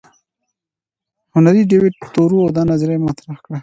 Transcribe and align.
هنري 1.33 1.63
ډیویډ 1.69 1.95
تورو 2.13 2.39
دا 2.57 2.63
نظریه 2.71 3.03
مطرح 3.07 3.37
کړه. 3.45 3.57